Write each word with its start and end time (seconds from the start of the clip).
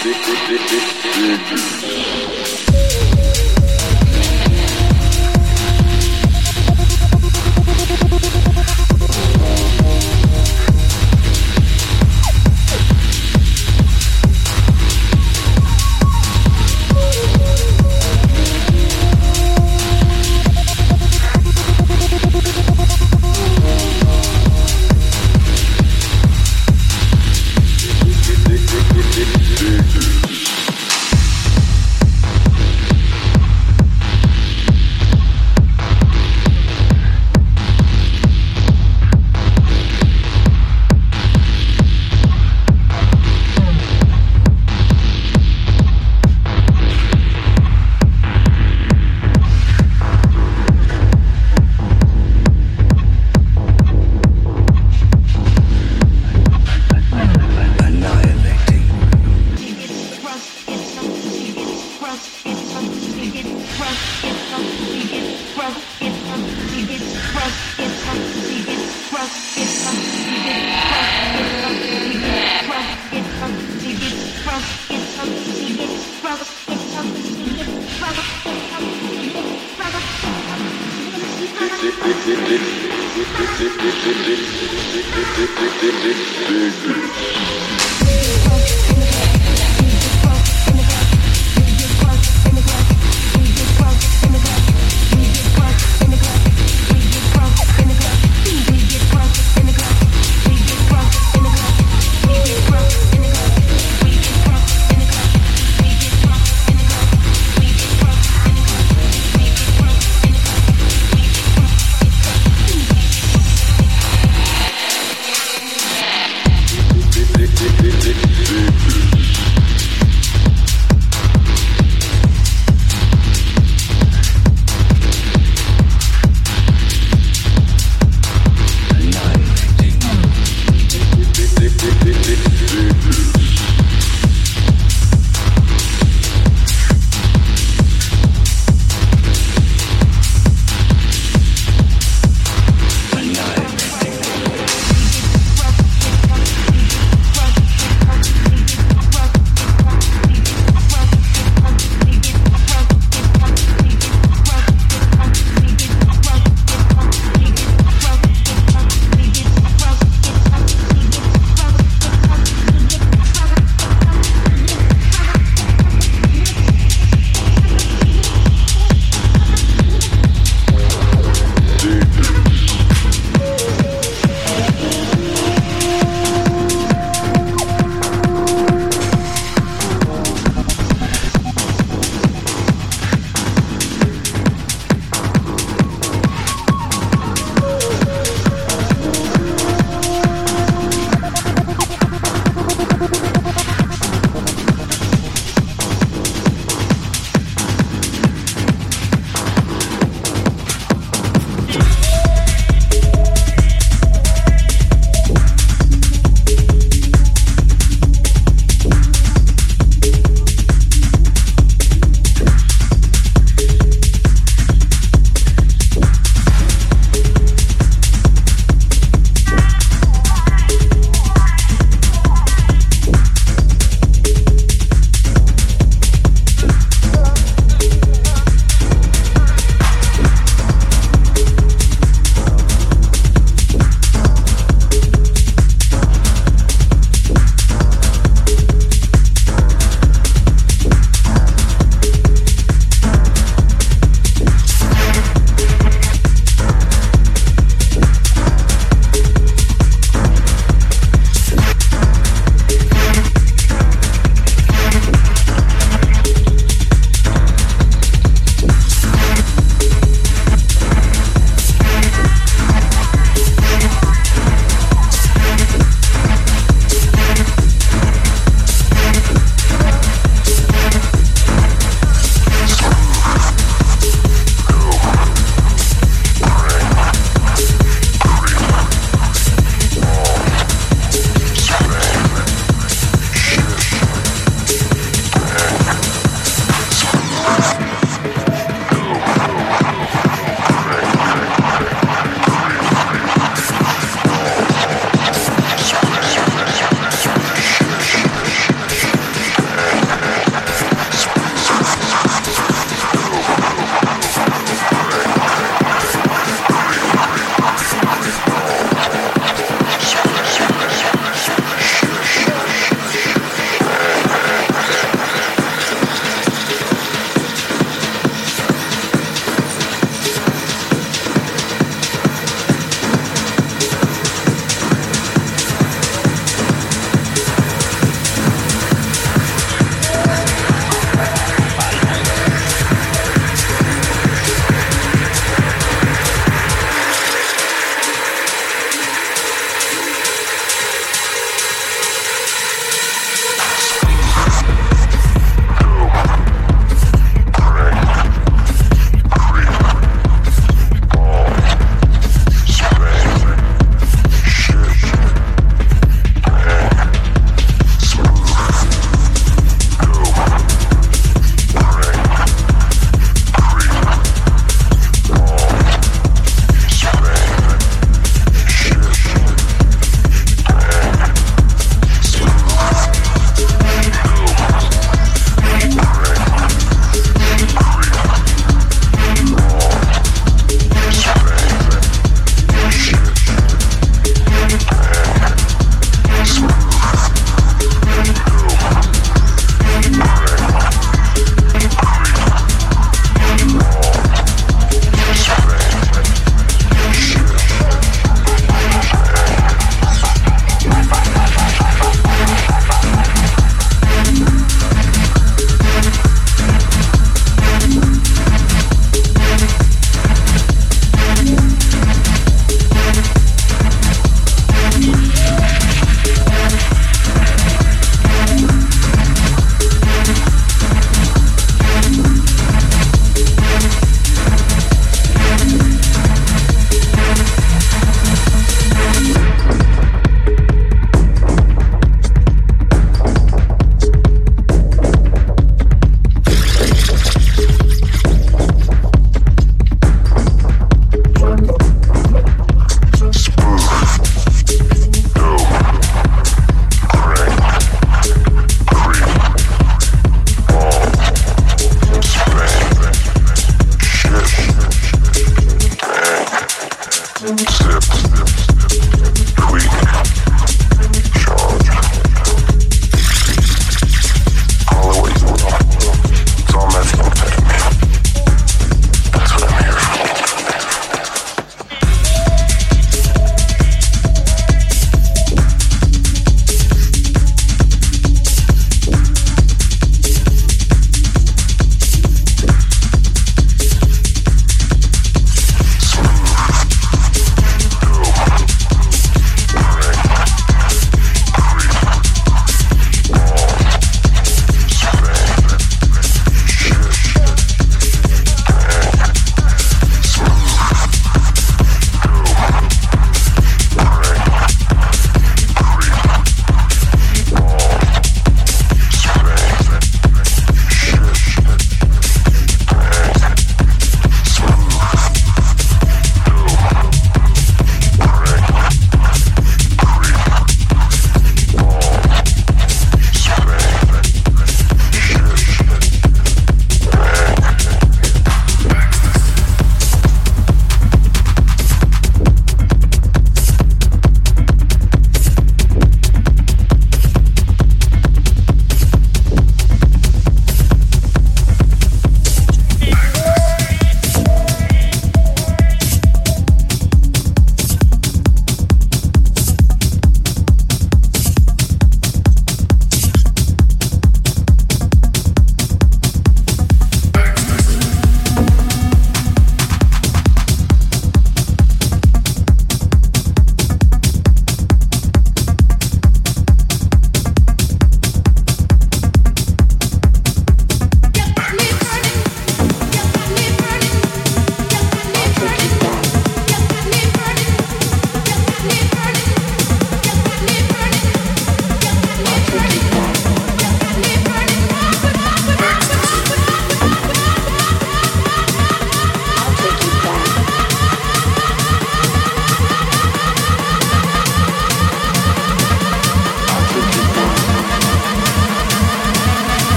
Big, 0.00 0.16
big, 0.16 0.38
big, 0.48 0.60
big, 0.68 0.82
big, 1.14 2.66
big. 2.66 2.71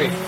To 0.00 0.23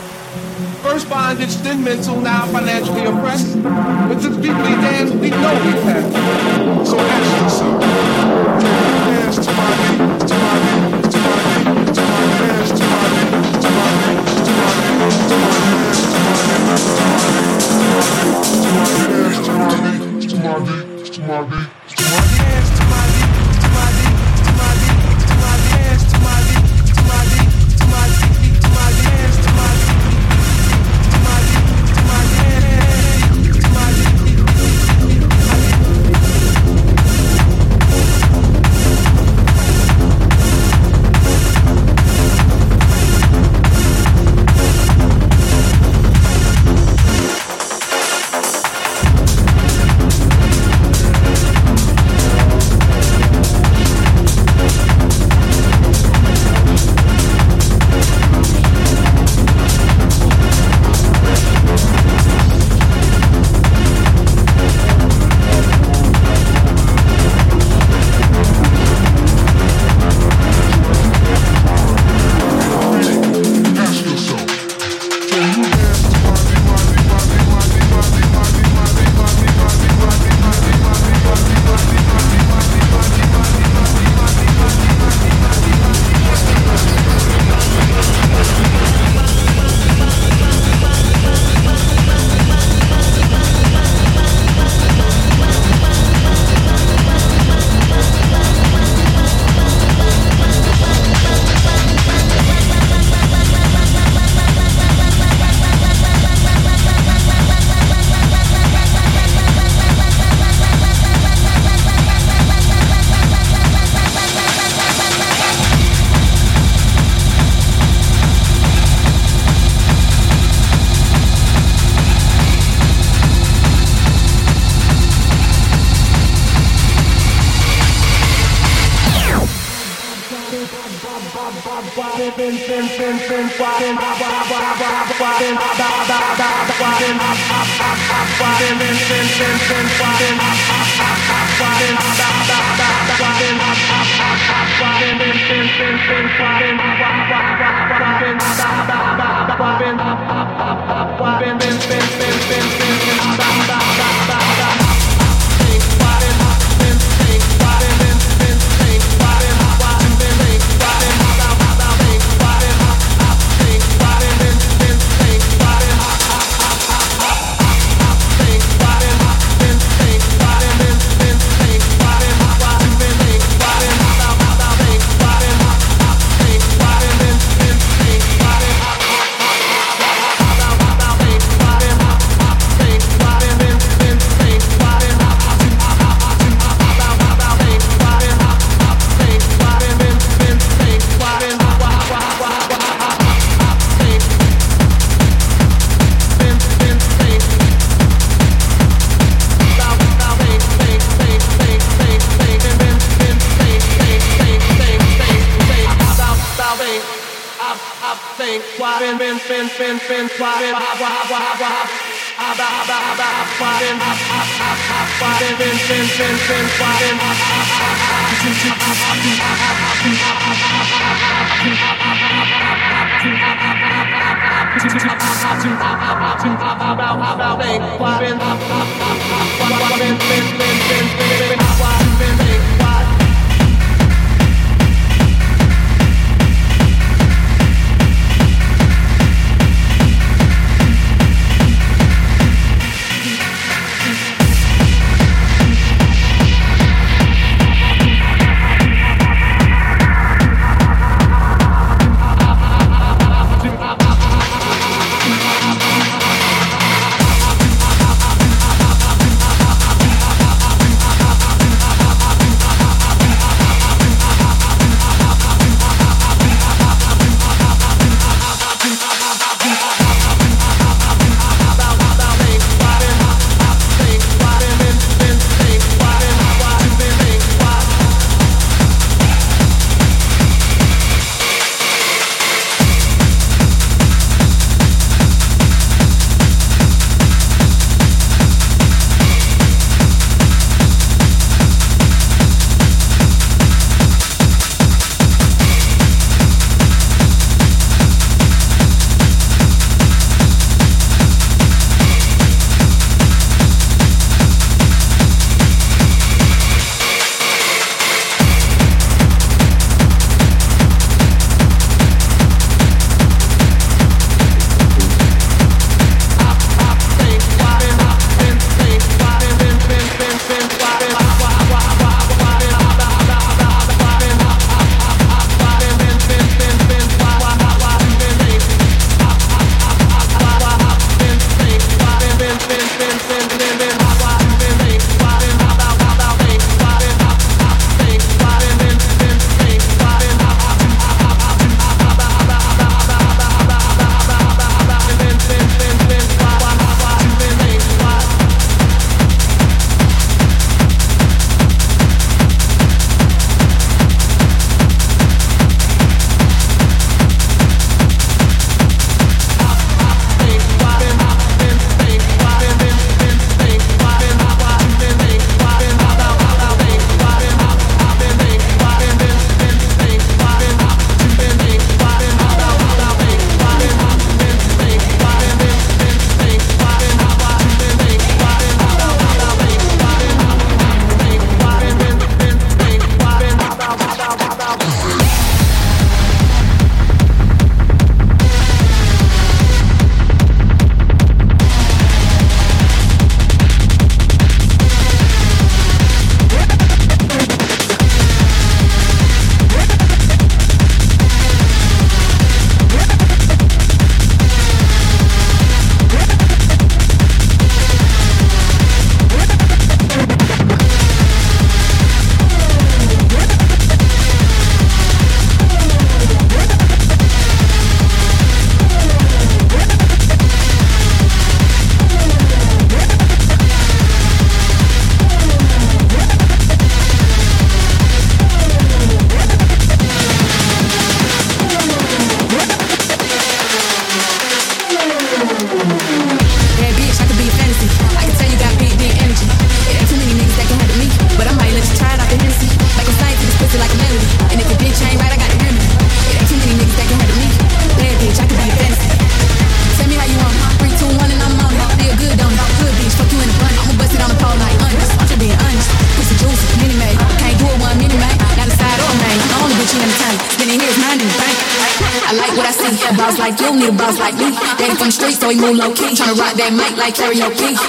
like 467.06 467.14
karaoke. 467.14 467.85